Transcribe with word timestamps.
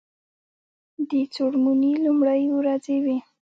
د 1.09 1.11
څوړموني 1.33 1.93
لومړی 2.05 2.41
ورځې 2.57 2.95
وې. 3.03 3.17